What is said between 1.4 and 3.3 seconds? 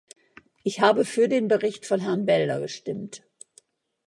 Bericht von Herrn Belder gestimmt.